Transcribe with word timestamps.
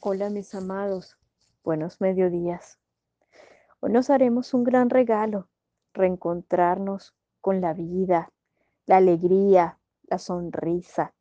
Hola 0.00 0.30
mis 0.30 0.54
amados, 0.54 1.18
buenos 1.64 2.00
mediodías. 2.00 2.78
Hoy 3.80 3.90
nos 3.90 4.10
haremos 4.10 4.54
un 4.54 4.62
gran 4.62 4.90
regalo, 4.90 5.48
reencontrarnos 5.92 7.16
con 7.40 7.60
la 7.60 7.74
vida, 7.74 8.30
la 8.86 8.98
alegría, 8.98 9.80
la 10.04 10.18
sonrisa 10.18 11.14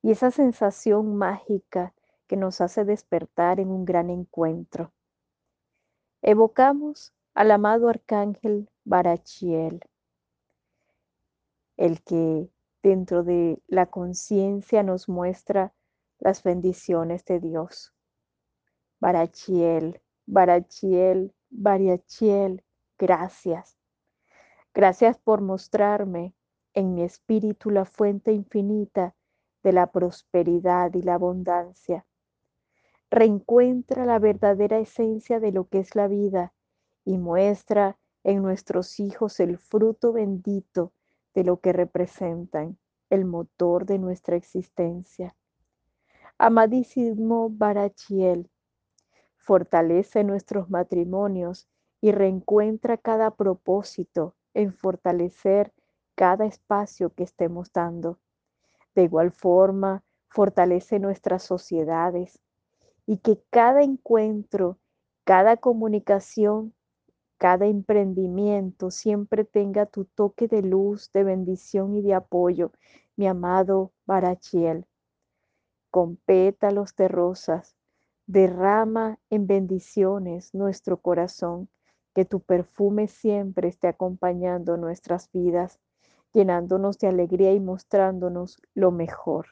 y 0.00 0.12
esa 0.12 0.30
sensación 0.30 1.16
mágica 1.16 1.92
que 2.26 2.38
nos 2.38 2.62
hace 2.62 2.86
despertar 2.86 3.60
en 3.60 3.68
un 3.68 3.84
gran 3.84 4.08
encuentro. 4.08 4.90
Evocamos 6.22 7.12
al 7.34 7.50
amado 7.50 7.90
arcángel 7.90 8.70
Barachiel, 8.84 9.82
el 11.76 12.02
que 12.02 12.48
dentro 12.82 13.22
de 13.22 13.60
la 13.66 13.84
conciencia 13.84 14.82
nos 14.82 15.10
muestra 15.10 15.74
las 16.20 16.42
bendiciones 16.42 17.26
de 17.26 17.40
Dios. 17.40 17.92
Barachiel, 19.00 20.00
Barachiel, 20.26 21.32
Barachiel, 21.50 22.64
gracias. 22.98 23.78
Gracias 24.74 25.18
por 25.18 25.40
mostrarme 25.40 26.34
en 26.74 26.94
mi 26.94 27.02
espíritu 27.02 27.70
la 27.70 27.84
fuente 27.84 28.32
infinita 28.32 29.14
de 29.62 29.72
la 29.72 29.90
prosperidad 29.90 30.92
y 30.94 31.02
la 31.02 31.14
abundancia. 31.14 32.06
Reencuentra 33.10 34.04
la 34.04 34.18
verdadera 34.18 34.78
esencia 34.78 35.40
de 35.40 35.52
lo 35.52 35.68
que 35.68 35.78
es 35.78 35.94
la 35.94 36.08
vida 36.08 36.52
y 37.04 37.18
muestra 37.18 37.98
en 38.24 38.42
nuestros 38.42 39.00
hijos 39.00 39.40
el 39.40 39.58
fruto 39.58 40.12
bendito 40.12 40.92
de 41.34 41.44
lo 41.44 41.60
que 41.60 41.72
representan, 41.72 42.78
el 43.10 43.24
motor 43.24 43.86
de 43.86 43.98
nuestra 43.98 44.36
existencia. 44.36 45.34
Amadísimo 46.36 47.48
Barachiel, 47.48 48.50
fortalece 49.48 50.24
nuestros 50.24 50.68
matrimonios 50.68 51.70
y 52.02 52.12
reencuentra 52.12 52.98
cada 52.98 53.30
propósito 53.30 54.34
en 54.52 54.74
fortalecer 54.74 55.72
cada 56.14 56.44
espacio 56.44 57.14
que 57.14 57.22
estemos 57.22 57.72
dando. 57.72 58.18
De 58.94 59.04
igual 59.04 59.32
forma, 59.32 60.04
fortalece 60.28 60.98
nuestras 60.98 61.44
sociedades 61.44 62.42
y 63.06 63.16
que 63.20 63.42
cada 63.48 63.80
encuentro, 63.80 64.76
cada 65.24 65.56
comunicación, 65.56 66.74
cada 67.38 67.64
emprendimiento 67.64 68.90
siempre 68.90 69.46
tenga 69.46 69.86
tu 69.86 70.04
toque 70.04 70.46
de 70.46 70.60
luz, 70.60 71.10
de 71.12 71.24
bendición 71.24 71.96
y 71.96 72.02
de 72.02 72.12
apoyo, 72.12 72.70
mi 73.16 73.26
amado 73.26 73.92
Barachiel 74.04 74.84
con 75.90 76.16
pétalos 76.16 76.94
de 76.96 77.08
rosas, 77.08 77.77
derrama 78.28 79.18
en 79.30 79.46
bendiciones 79.46 80.52
nuestro 80.52 80.98
corazón, 80.98 81.70
que 82.14 82.26
tu 82.26 82.40
perfume 82.40 83.08
siempre 83.08 83.68
esté 83.68 83.88
acompañando 83.88 84.76
nuestras 84.76 85.32
vidas, 85.32 85.80
llenándonos 86.34 86.98
de 86.98 87.08
alegría 87.08 87.54
y 87.54 87.60
mostrándonos 87.60 88.60
lo 88.74 88.90
mejor. 88.90 89.46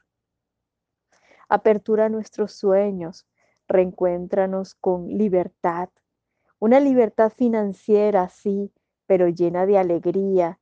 Apertura 1.48 2.10
nuestros 2.10 2.52
sueños, 2.52 3.26
reencuéntranos 3.66 4.74
con 4.74 5.08
libertad, 5.08 5.88
una 6.58 6.78
libertad 6.78 7.32
financiera, 7.34 8.28
sí, 8.28 8.70
pero 9.06 9.28
llena 9.28 9.64
de 9.64 9.78
alegría, 9.78 10.58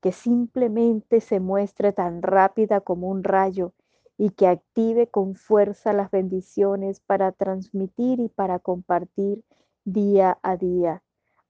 que 0.00 0.12
simplemente 0.12 1.20
se 1.20 1.40
muestre 1.40 1.92
tan 1.92 2.22
rápida 2.22 2.80
como 2.80 3.08
un 3.08 3.24
rayo 3.24 3.72
y 4.18 4.30
que 4.30 4.46
active 4.46 5.08
con 5.08 5.34
fuerza 5.34 5.92
las 5.92 6.10
bendiciones 6.10 7.00
para 7.00 7.32
transmitir 7.32 8.20
y 8.20 8.28
para 8.28 8.58
compartir 8.58 9.44
día 9.84 10.38
a 10.42 10.56
día. 10.56 11.02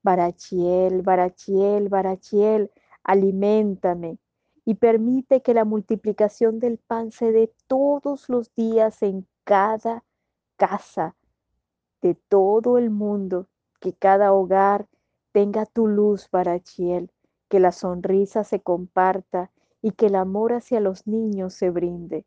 Barachiel, 0.03 1.01
Barachiel, 1.01 1.89
Barachiel, 1.89 2.71
aliméntame 3.03 4.19
y 4.65 4.75
permite 4.75 5.41
que 5.41 5.53
la 5.53 5.65
multiplicación 5.65 6.59
del 6.59 6.77
pan 6.77 7.11
se 7.11 7.31
dé 7.31 7.53
todos 7.67 8.27
los 8.29 8.53
días 8.53 9.01
en 9.01 9.25
cada 9.43 10.03
casa 10.57 11.15
de 12.01 12.15
todo 12.15 12.77
el 12.77 12.89
mundo, 12.89 13.47
que 13.79 13.93
cada 13.93 14.33
hogar 14.33 14.87
tenga 15.31 15.65
tu 15.65 15.87
luz, 15.87 16.29
Barachiel, 16.31 17.11
que 17.47 17.59
la 17.59 17.71
sonrisa 17.71 18.43
se 18.43 18.59
comparta 18.59 19.51
y 19.81 19.91
que 19.91 20.07
el 20.07 20.15
amor 20.15 20.53
hacia 20.53 20.81
los 20.81 21.07
niños 21.07 21.53
se 21.53 21.69
brinde 21.69 22.25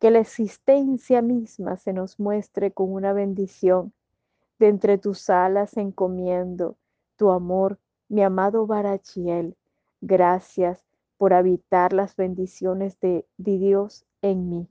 que 0.00 0.10
la 0.10 0.18
existencia 0.18 1.20
misma 1.20 1.76
se 1.76 1.92
nos 1.92 2.18
muestre 2.18 2.72
con 2.72 2.90
una 2.92 3.12
bendición. 3.12 3.92
De 4.58 4.68
entre 4.68 4.98
tus 4.98 5.30
alas 5.30 5.76
encomiendo 5.76 6.76
tu 7.16 7.30
amor, 7.30 7.78
mi 8.08 8.22
amado 8.22 8.66
Barachiel. 8.66 9.56
Gracias 10.00 10.82
por 11.18 11.34
habitar 11.34 11.92
las 11.92 12.16
bendiciones 12.16 12.98
de, 13.00 13.26
de 13.36 13.58
Dios 13.58 14.06
en 14.22 14.48
mí. 14.48 14.68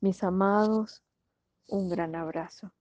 Mis 0.00 0.22
amados, 0.24 1.02
un 1.68 1.88
gran 1.88 2.16
abrazo. 2.16 2.72